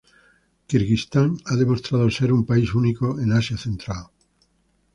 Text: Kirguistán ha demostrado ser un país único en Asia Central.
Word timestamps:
Kirguistán 0.67 1.37
ha 1.45 1.55
demostrado 1.55 2.09
ser 2.09 2.33
un 2.33 2.43
país 2.43 2.73
único 2.73 3.19
en 3.19 3.33
Asia 3.33 3.55
Central. 3.55 4.07